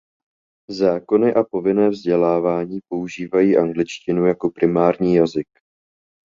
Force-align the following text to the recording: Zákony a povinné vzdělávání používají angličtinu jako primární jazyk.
Zákony 0.69 1.33
a 1.33 1.43
povinné 1.43 1.89
vzdělávání 1.89 2.79
používají 2.89 3.57
angličtinu 3.57 4.25
jako 4.25 4.49
primární 4.49 5.15
jazyk. 5.15 5.47